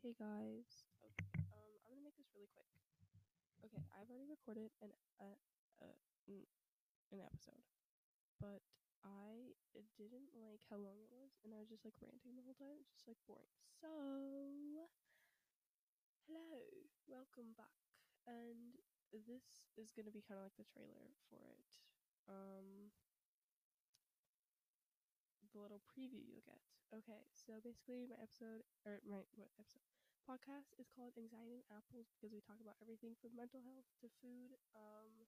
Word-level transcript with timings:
Hey 0.00 0.16
guys. 0.16 0.88
Okay, 1.04 1.28
um, 1.52 1.76
I'm 1.84 1.92
gonna 1.92 2.08
make 2.08 2.16
this 2.16 2.32
really 2.32 2.48
quick. 2.56 2.64
Okay, 3.60 3.84
I've 3.92 4.08
already 4.08 4.32
recorded 4.32 4.72
an 4.80 4.96
uh, 5.20 5.36
uh 5.84 5.96
an 7.12 7.20
episode, 7.20 7.60
but 8.40 8.64
I 9.04 9.52
didn't 10.00 10.32
like 10.32 10.64
how 10.72 10.80
long 10.80 10.96
it 11.04 11.12
was, 11.12 11.36
and 11.44 11.52
I 11.52 11.60
was 11.60 11.68
just 11.68 11.84
like 11.84 12.00
ranting 12.00 12.32
the 12.32 12.40
whole 12.48 12.56
time. 12.56 12.80
It's 12.80 12.96
just 12.96 13.12
like 13.12 13.20
boring. 13.28 13.52
So, 13.76 13.92
hello, 16.24 16.64
welcome 17.04 17.52
back, 17.60 17.84
and 18.24 18.80
this 19.12 19.68
is 19.76 19.92
gonna 19.92 20.16
be 20.16 20.24
kind 20.24 20.40
of 20.40 20.48
like 20.48 20.56
the 20.56 20.64
trailer 20.64 21.12
for 21.28 21.44
it. 21.44 21.68
Um, 22.24 22.88
the 25.52 25.60
little 25.60 25.82
preview 25.90 26.22
you'll 26.26 26.44
get. 26.46 26.60
Okay, 26.90 27.22
so 27.32 27.58
basically 27.62 28.06
my 28.10 28.18
episode 28.18 28.66
or 28.86 28.98
my 29.06 29.22
what 29.38 29.50
episode 29.58 29.82
podcast 30.26 30.70
is 30.78 30.90
called 30.94 31.14
Anxiety 31.18 31.58
and 31.62 31.66
Apples 31.74 32.10
because 32.14 32.30
we 32.34 32.40
talk 32.44 32.58
about 32.62 32.78
everything 32.82 33.14
from 33.18 33.34
mental 33.34 33.62
health 33.66 33.86
to 34.02 34.06
food. 34.22 34.54
Um, 34.76 35.26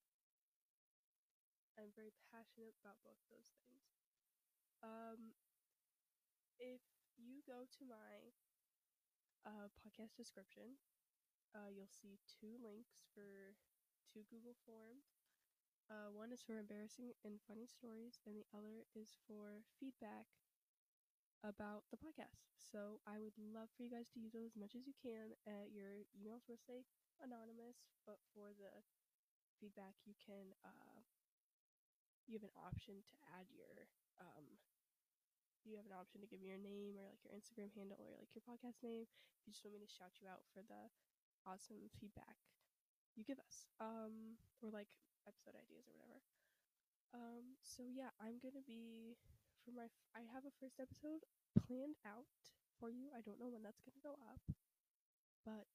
I'm 1.76 1.92
very 1.94 2.12
passionate 2.32 2.72
about 2.80 2.96
both 3.04 3.20
those 3.28 3.52
things. 3.60 3.84
Um, 4.82 5.32
if 6.58 6.80
you 7.18 7.42
go 7.46 7.64
to 7.78 7.84
my 7.84 8.32
uh, 9.46 9.68
podcast 9.82 10.14
description, 10.18 10.78
uh, 11.54 11.68
you'll 11.72 11.90
see 11.90 12.18
two 12.40 12.58
links 12.62 13.02
for 13.14 13.56
two 14.12 14.24
Google 14.30 14.56
Forms. 14.66 15.21
Uh, 15.90 16.10
one 16.10 16.32
is 16.32 16.42
for 16.42 16.58
embarrassing 16.58 17.12
and 17.24 17.38
funny 17.46 17.66
stories, 17.66 18.18
and 18.26 18.34
the 18.36 18.46
other 18.56 18.84
is 18.94 19.16
for 19.28 19.62
feedback 19.78 20.26
about 21.44 21.84
the 21.90 21.98
podcast. 21.98 22.50
So 22.58 23.00
I 23.06 23.18
would 23.18 23.36
love 23.38 23.68
for 23.76 23.82
you 23.82 23.90
guys 23.90 24.08
to 24.14 24.20
use 24.20 24.32
those 24.32 24.54
as 24.54 24.58
much 24.58 24.74
as 24.74 24.86
you 24.86 24.94
can. 24.98 25.34
Uh, 25.46 25.66
your 25.70 26.06
emails 26.14 26.46
will 26.48 26.58
stay 26.58 26.86
anonymous, 27.22 27.82
but 28.06 28.18
for 28.34 28.54
the 28.54 28.70
feedback, 29.60 29.94
you 30.06 30.14
can 30.18 30.54
uh, 30.64 31.00
you 32.26 32.34
have 32.38 32.42
an 32.42 32.56
option 32.66 33.02
to 33.02 33.14
add 33.38 33.46
your 33.50 33.86
um, 34.20 34.58
you 35.64 35.76
have 35.78 35.86
an 35.86 35.94
option 35.94 36.20
to 36.20 36.26
give 36.26 36.42
me 36.42 36.50
your 36.50 36.60
name 36.60 36.98
or 36.98 37.06
like 37.06 37.22
your 37.22 37.34
Instagram 37.34 37.70
handle 37.74 37.98
or 38.02 38.10
like 38.18 38.30
your 38.34 38.42
podcast 38.42 38.82
name. 38.82 39.06
If 39.06 39.46
you 39.46 39.52
just 39.54 39.62
want 39.64 39.78
me 39.78 39.82
to 39.82 39.90
shout 39.90 40.18
you 40.18 40.26
out 40.26 40.42
for 40.50 40.62
the 40.66 40.90
awesome 41.46 41.90
feedback 41.98 42.38
you 43.16 43.24
give 43.24 43.38
us, 43.42 43.66
um, 43.80 44.38
or 44.62 44.70
like 44.70 44.88
episode 45.28 45.56
ideas 45.58 45.86
or 45.88 45.94
whatever. 45.98 46.20
Um, 47.14 47.56
so 47.62 47.84
yeah, 47.88 48.10
I'm 48.20 48.38
gonna 48.42 48.64
be 48.66 49.16
for 49.64 49.72
my 49.72 49.86
f- 49.88 50.08
I 50.16 50.24
have 50.32 50.44
a 50.44 50.54
first 50.60 50.80
episode 50.80 51.24
planned 51.66 51.96
out 52.06 52.28
for 52.80 52.90
you. 52.90 53.08
I 53.16 53.20
don't 53.22 53.40
know 53.40 53.48
when 53.52 53.62
that's 53.62 53.80
gonna 53.84 54.02
go 54.02 54.16
up, 54.28 54.40
but 55.44 55.66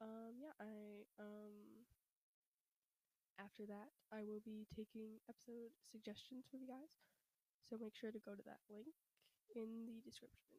um, 0.00 0.34
yeah, 0.40 0.52
I 0.60 1.04
um 1.18 1.84
after 3.38 3.66
that 3.66 3.90
I 4.14 4.22
will 4.22 4.42
be 4.44 4.66
taking 4.70 5.18
episode 5.26 5.74
suggestions 5.82 6.46
from 6.46 6.62
you 6.62 6.68
guys. 6.70 6.94
So 7.68 7.78
make 7.78 7.94
sure 7.96 8.12
to 8.12 8.22
go 8.22 8.34
to 8.34 8.44
that 8.46 8.62
link 8.70 8.94
in 9.54 9.86
the 9.88 9.98
description 10.04 10.58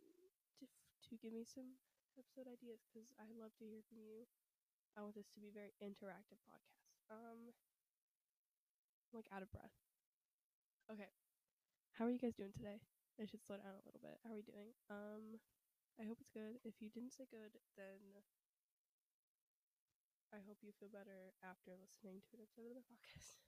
to 0.59 0.65
to 0.67 1.11
give 1.21 1.33
me 1.33 1.45
some 1.47 1.79
episode 2.19 2.47
ideas 2.51 2.83
because 2.87 3.09
I 3.19 3.27
love 3.35 3.53
to 3.59 3.65
hear 3.67 3.83
from 3.87 4.01
you. 4.03 4.27
I 4.97 5.03
want 5.03 5.15
this 5.15 5.29
to 5.35 5.41
be 5.43 5.49
a 5.51 5.55
very 5.59 5.73
interactive 5.83 6.41
podcast. 6.47 6.91
Um, 7.11 7.53
I'm 9.11 9.19
like 9.19 9.27
out 9.35 9.43
of 9.43 9.51
breath. 9.51 9.75
Okay. 10.87 11.11
How 11.99 12.07
are 12.07 12.11
you 12.15 12.19
guys 12.19 12.35
doing 12.35 12.55
today? 12.55 12.79
I 13.19 13.27
should 13.27 13.43
slow 13.43 13.59
down 13.59 13.75
a 13.75 13.83
little 13.83 13.99
bit. 13.99 14.15
How 14.23 14.31
are 14.31 14.39
we 14.39 14.47
doing? 14.47 14.71
Um, 14.87 15.43
I 15.99 16.07
hope 16.07 16.17
it's 16.23 16.31
good. 16.31 16.63
If 16.63 16.79
you 16.79 16.87
didn't 16.87 17.11
say 17.11 17.27
good, 17.27 17.51
then 17.75 18.23
I 20.31 20.39
hope 20.47 20.63
you 20.63 20.71
feel 20.79 20.87
better 20.87 21.35
after 21.43 21.75
listening 21.75 22.23
to 22.23 22.39
an 22.39 22.47
episode 22.47 22.71
of 22.71 22.75
the 22.75 22.83
podcast. 22.87 23.39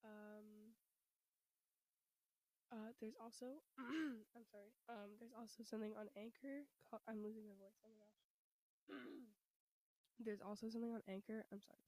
Um, 0.00 0.72
uh, 2.72 2.96
there's 3.04 3.20
also, 3.20 3.60
I'm 4.32 4.48
sorry. 4.48 4.72
Um, 4.88 5.12
there's 5.20 5.36
also 5.36 5.60
something 5.60 5.92
on 5.92 6.08
Anchor. 6.16 6.64
Called, 6.88 7.04
I'm 7.04 7.20
losing 7.20 7.44
my 7.44 7.52
voice. 7.60 7.76
Oh 7.84 7.92
my 7.92 8.00
gosh. 8.00 8.24
there's 10.24 10.40
also 10.40 10.72
something 10.72 10.88
on 10.88 11.04
Anchor. 11.04 11.44
I'm 11.52 11.60
sorry. 11.60 11.84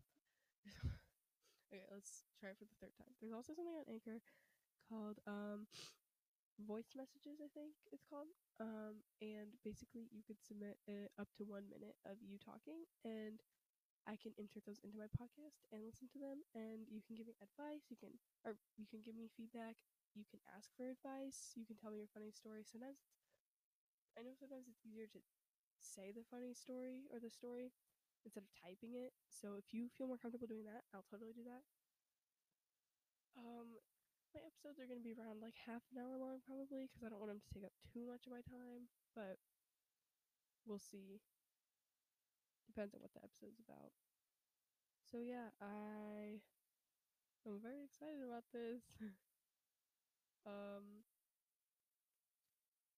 Okay, 1.72 1.84
let's 1.90 2.28
try 2.38 2.50
it 2.52 2.58
for 2.60 2.66
the 2.68 2.76
third 2.80 2.94
time. 3.00 3.14
There's 3.20 3.32
also 3.32 3.54
something 3.56 3.74
on 3.76 3.88
Anchor 3.88 4.20
called 4.88 5.18
um 5.26 5.66
voice 6.60 6.92
messages 6.94 7.40
i 7.42 7.48
think 7.56 7.74
it's 7.90 8.04
called 8.06 8.30
um 8.60 9.00
and 9.20 9.56
basically 9.64 10.06
you 10.12 10.22
could 10.26 10.38
submit 10.40 10.78
up 11.18 11.28
to 11.36 11.42
one 11.44 11.66
minute 11.72 11.96
of 12.06 12.20
you 12.22 12.36
talking 12.38 12.84
and 13.04 13.42
i 14.06 14.14
can 14.16 14.32
insert 14.38 14.64
those 14.66 14.80
into 14.84 14.96
my 14.98 15.08
podcast 15.16 15.64
and 15.72 15.82
listen 15.84 16.06
to 16.08 16.18
them 16.20 16.44
and 16.54 16.86
you 16.90 17.00
can 17.02 17.16
give 17.16 17.26
me 17.26 17.34
advice 17.42 17.88
you 17.90 17.96
can 17.98 18.14
or 18.46 18.56
you 18.78 18.86
can 18.86 19.00
give 19.02 19.16
me 19.16 19.28
feedback 19.32 19.76
you 20.14 20.24
can 20.28 20.40
ask 20.54 20.70
for 20.76 20.86
advice 20.88 21.56
you 21.58 21.64
can 21.66 21.76
tell 21.78 21.90
me 21.90 21.98
your 22.02 22.12
funny 22.12 22.30
story 22.30 22.62
sometimes 22.66 23.02
i 24.18 24.22
know 24.22 24.34
sometimes 24.36 24.66
it's 24.68 24.84
easier 24.84 25.06
to 25.06 25.20
say 25.78 26.12
the 26.12 26.24
funny 26.30 26.52
story 26.54 27.04
or 27.12 27.18
the 27.18 27.30
story 27.30 27.72
instead 28.24 28.44
of 28.44 28.50
typing 28.54 28.94
it 28.94 29.12
so 29.28 29.54
if 29.58 29.72
you 29.74 29.88
feel 29.98 30.06
more 30.08 30.18
comfortable 30.18 30.46
doing 30.46 30.64
that 30.64 30.84
i'll 30.94 31.06
totally 31.10 31.32
do 31.34 31.44
that 31.44 31.62
um 33.36 33.76
my 34.34 34.40
episodes 34.40 34.80
are 34.80 34.88
going 34.88 35.00
to 35.00 35.04
be 35.04 35.12
around 35.12 35.40
like 35.44 35.56
half 35.68 35.84
an 35.92 36.00
hour 36.00 36.16
long 36.16 36.40
probably 36.48 36.88
because 36.88 37.04
I 37.04 37.10
don't 37.12 37.20
want 37.20 37.32
them 37.32 37.42
to 37.44 37.52
take 37.52 37.64
up 37.64 37.76
too 37.92 38.04
much 38.08 38.24
of 38.26 38.32
my 38.32 38.40
time, 38.48 38.88
but 39.14 39.36
we'll 40.66 40.78
see. 40.78 41.20
Depends 42.66 42.92
on 42.94 43.00
what 43.00 43.12
the 43.12 43.22
episode's 43.22 43.60
about. 43.60 43.92
So 45.04 45.18
yeah, 45.18 45.50
I 45.60 46.40
I'm 47.46 47.60
very 47.60 47.84
excited 47.84 48.20
about 48.22 48.44
this. 48.52 48.82
um 50.46 51.02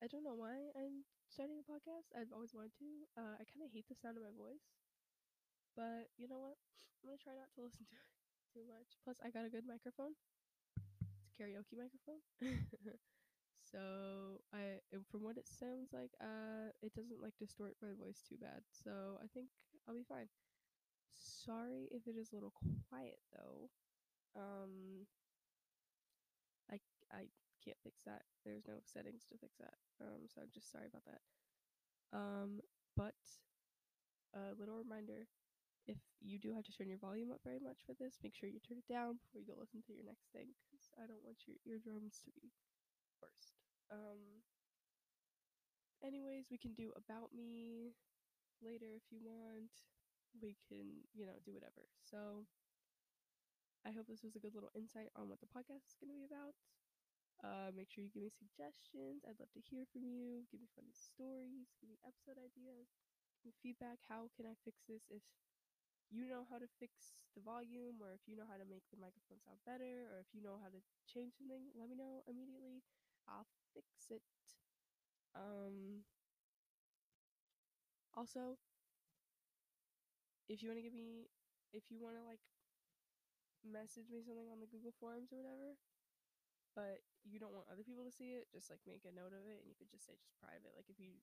I 0.01 0.07
don't 0.07 0.23
know 0.23 0.35
why 0.37 0.71
I'm 0.77 1.03
starting 1.29 1.59
a 1.59 1.65
podcast. 1.67 2.15
I've 2.15 2.31
always 2.33 2.55
wanted 2.55 2.75
to. 2.79 3.09
Uh, 3.19 3.35
I 3.35 3.43
kind 3.43 3.65
of 3.67 3.73
hate 3.73 3.89
the 3.89 3.97
sound 3.97 4.17
of 4.17 4.23
my 4.23 4.31
voice. 4.31 4.84
But 5.77 6.11
you 6.17 6.29
know 6.29 6.39
what? 6.39 6.57
I'm 7.03 7.11
to 7.19 7.23
try 7.23 7.35
not 7.35 7.51
to 7.55 7.63
listen 7.63 7.85
to 7.91 7.97
it 7.97 8.07
too 8.53 8.65
much. 8.67 8.97
Plus 9.05 9.19
I 9.25 9.31
got 9.31 9.45
a 9.47 9.51
good 9.51 9.67
microphone 9.67 10.15
It's 11.27 11.29
a 11.29 11.43
karaoke 11.43 11.77
microphone. 11.77 12.23
so 13.61 14.41
I 14.53 14.81
from 15.11 15.23
what 15.23 15.37
it 15.37 15.49
sounds 15.49 15.93
like, 15.93 16.13
uh 16.21 16.71
it 16.83 16.95
doesn't 16.95 17.21
like 17.23 17.35
distort 17.39 17.75
my 17.83 17.93
voice 17.99 18.23
too 18.29 18.37
bad. 18.41 18.63
So 18.71 19.19
I 19.23 19.27
think 19.33 19.49
I'll 19.89 19.95
be 19.95 20.05
fine. 20.09 20.29
Sorry 21.15 21.89
if 21.91 22.07
it 22.07 22.17
is 22.17 22.33
a 22.33 22.35
little 22.37 22.53
quiet 22.91 23.19
though. 23.33 23.71
Um 24.37 25.07
I 26.71 26.81
I 27.13 27.29
can't 27.65 27.79
fix 27.83 28.03
that. 28.07 28.23
There's 28.45 28.67
no 28.67 28.75
settings 28.85 29.25
to 29.31 29.39
fix 29.39 29.57
that. 29.59 29.75
Um 30.01 30.27
so 30.29 30.43
I'm 30.43 30.51
just 30.55 30.71
sorry 30.71 30.87
about 30.87 31.05
that. 31.07 31.23
Um 32.13 32.61
but 32.97 33.15
a 34.35 34.55
little 34.59 34.77
reminder 34.77 35.27
if 35.87 35.99
you 36.21 36.39
do 36.39 36.53
have 36.55 36.65
to 36.65 36.73
turn 36.73 36.89
your 36.89 36.99
volume 37.03 37.31
up 37.31 37.41
very 37.45 37.61
much 37.61 37.85
for 37.85 37.95
this, 37.95 38.19
make 38.23 38.35
sure 38.35 38.49
you 38.49 38.61
turn 38.61 38.81
it 38.81 38.89
down 38.89 39.21
before 39.21 39.41
you 39.41 39.49
go 39.49 39.59
listen 39.61 39.83
to 39.87 39.93
your 39.95 40.07
next 40.07 40.33
thing, 40.33 40.53
because 40.65 40.89
I 40.97 41.07
don't 41.07 41.25
want 41.25 41.45
your 41.45 41.61
eardrums 41.65 42.21
to 42.25 42.31
be 42.33 42.53
burst. 43.21 43.61
Um. 43.91 44.43
Anyways, 46.05 46.53
we 46.53 46.61
can 46.61 46.77
do 46.77 46.93
about 47.01 47.33
me 47.33 47.97
later 48.61 48.93
if 48.93 49.09
you 49.09 49.21
want. 49.25 49.73
We 50.37 50.57
can, 50.69 51.09
you 51.17 51.25
know, 51.25 51.41
do 51.45 51.57
whatever. 51.57 51.89
So, 52.05 52.45
I 53.87 53.93
hope 53.93 54.05
this 54.09 54.21
was 54.25 54.37
a 54.37 54.43
good 54.43 54.53
little 54.53 54.73
insight 54.77 55.09
on 55.17 55.29
what 55.33 55.41
the 55.41 55.49
podcast 55.49 55.89
is 55.89 55.97
going 55.97 56.13
to 56.13 56.21
be 56.21 56.29
about. 56.29 56.57
Uh, 57.41 57.73
make 57.73 57.89
sure 57.89 58.05
you 58.05 58.13
give 58.13 58.25
me 58.25 58.33
suggestions. 58.33 59.25
I'd 59.25 59.41
love 59.41 59.53
to 59.57 59.65
hear 59.65 59.85
from 59.93 60.05
you. 60.05 60.45
Give 60.53 60.61
me 60.61 60.69
funny 60.77 60.93
stories. 60.93 61.73
Give 61.81 61.89
me 61.89 62.01
episode 62.05 62.37
ideas. 62.37 62.93
Give 63.41 63.53
me 63.53 63.61
feedback. 63.65 64.05
How 64.09 64.29
can 64.37 64.45
I 64.45 64.57
fix 64.65 64.85
this 64.85 65.09
if 65.09 65.25
you 66.11 66.29
know 66.29 66.45
how 66.49 66.59
to 66.59 66.69
fix 66.81 67.17
the 67.35 67.43
volume 67.43 67.99
or 68.01 68.13
if 68.15 68.23
you 68.27 68.37
know 68.37 68.47
how 68.49 68.57
to 68.57 68.67
make 68.69 68.85
the 68.91 69.01
microphone 69.01 69.41
sound 69.43 69.59
better 69.67 70.07
or 70.13 70.21
if 70.23 70.31
you 70.33 70.41
know 70.41 70.57
how 70.63 70.71
to 70.71 70.81
change 71.09 71.35
something 71.37 71.71
let 71.75 71.89
me 71.91 71.97
know 71.97 72.23
immediately. 72.29 72.83
I'll 73.29 73.49
fix 73.73 73.89
it. 74.11 74.23
Um 75.35 76.05
also 78.17 78.57
if 80.49 80.63
you 80.63 80.69
want 80.69 80.79
to 80.79 80.85
give 80.85 80.95
me 80.95 81.29
if 81.73 81.91
you 81.91 81.99
want 82.01 82.17
to 82.17 82.23
like 82.25 82.41
message 83.65 84.13
me 84.13 84.21
something 84.21 84.47
on 84.53 84.61
the 84.61 84.69
google 84.69 84.93
forms 85.01 85.33
or 85.33 85.41
whatever 85.41 85.75
but 86.77 87.01
you 87.25 87.39
don't 87.41 87.55
want 87.55 87.67
other 87.71 87.87
people 87.87 88.05
to 88.05 88.13
see 88.13 88.37
it 88.37 88.51
just 88.53 88.69
like 88.69 88.83
make 88.85 89.03
a 89.09 89.15
note 89.15 89.33
of 89.33 89.47
it 89.49 89.63
and 89.63 89.67
you 89.71 89.77
could 89.79 89.89
just 89.91 90.05
say 90.05 90.15
just 90.21 90.37
private 90.37 90.75
like 90.77 90.87
if 90.91 91.01
you 91.01 91.17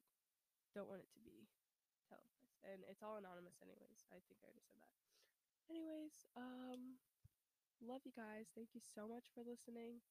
don't 0.74 0.90
want 0.90 1.04
it 1.04 1.12
to 1.14 1.22
be 1.22 1.46
televised 2.12 2.60
and 2.68 2.84
it's 2.92 3.00
all 3.02 3.16
anonymous 3.16 3.56
anyways 3.64 4.04
i 4.12 4.20
think 4.28 4.44
i 4.44 4.52
already 4.52 4.66
said 4.68 4.84
that 4.84 4.92
anyways 5.72 6.28
um 6.36 7.00
love 7.82 8.04
you 8.06 8.12
guys 8.14 8.52
thank 8.54 8.76
you 8.76 8.82
so 8.84 9.08
much 9.08 9.32
for 9.34 9.42
listening 9.44 10.04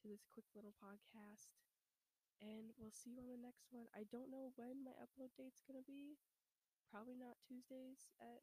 to 0.00 0.08
this 0.08 0.24
quick 0.28 0.46
little 0.54 0.74
podcast 0.76 1.56
And 2.40 2.72
we'll 2.76 2.92
see 2.92 3.16
you 3.16 3.22
on 3.24 3.32
the 3.32 3.40
next 3.40 3.72
one. 3.72 3.88
I 3.96 4.04
don't 4.04 4.28
know 4.30 4.52
when 4.56 4.84
my 4.84 4.92
upload 5.00 5.32
date's 5.36 5.62
gonna 5.64 5.84
be. 5.86 6.18
Probably 6.90 7.14
not 7.16 7.40
Tuesdays 7.42 8.12
at 8.20 8.42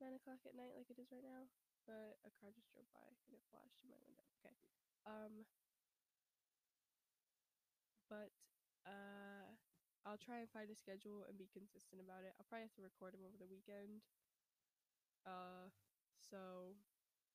9 0.00 0.14
o'clock 0.14 0.40
at 0.46 0.54
night 0.56 0.74
like 0.76 0.90
it 0.90 0.98
is 1.00 1.12
right 1.12 1.24
now. 1.24 1.48
But 1.86 2.18
a 2.24 2.30
car 2.30 2.50
just 2.54 2.72
drove 2.72 2.88
by 2.94 3.08
and 3.26 3.34
it 3.36 3.44
flashed 3.50 3.80
in 3.84 3.90
my 3.90 3.98
window. 4.04 4.24
Okay. 4.40 4.54
Um, 5.06 5.46
but 8.08 8.30
uh, 8.86 9.17
I'll 10.08 10.16
try 10.16 10.40
and 10.40 10.48
find 10.48 10.72
a 10.72 10.78
schedule 10.80 11.28
and 11.28 11.36
be 11.36 11.52
consistent 11.52 12.00
about 12.00 12.24
it. 12.24 12.32
I'll 12.40 12.48
probably 12.48 12.64
have 12.64 12.78
to 12.80 12.88
record 12.88 13.12
them 13.12 13.28
over 13.28 13.36
the 13.36 13.44
weekend. 13.44 14.00
Uh, 15.28 15.68
so 16.16 16.72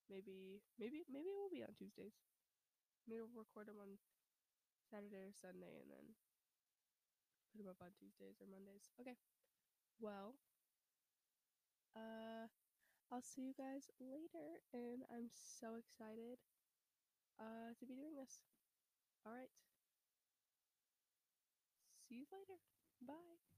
maybe 0.10 0.66
maybe 0.82 1.06
maybe 1.06 1.30
it 1.30 1.38
will 1.38 1.54
be 1.54 1.62
on 1.62 1.78
Tuesdays. 1.78 2.18
Maybe 3.06 3.22
we'll 3.22 3.46
record 3.46 3.70
them 3.70 3.78
on 3.78 4.02
Saturday 4.90 5.22
or 5.22 5.38
Sunday 5.38 5.86
and 5.86 5.94
then 5.94 6.18
put 7.54 7.62
them 7.62 7.70
up 7.70 7.78
on 7.78 7.94
Tuesdays 7.94 8.42
or 8.42 8.50
Mondays. 8.50 8.90
Okay. 8.98 9.22
Well, 10.02 10.34
uh, 11.94 12.50
I'll 13.14 13.22
see 13.22 13.46
you 13.46 13.54
guys 13.54 13.94
later, 14.02 14.66
and 14.74 15.06
I'm 15.14 15.30
so 15.30 15.78
excited 15.78 16.42
uh, 17.38 17.78
to 17.78 17.84
be 17.86 17.94
doing 17.94 18.18
this. 18.18 18.42
All 19.22 19.38
right. 19.38 19.54
See 22.14 22.20
you 22.20 22.28
later. 22.32 22.60
Bye. 23.02 23.44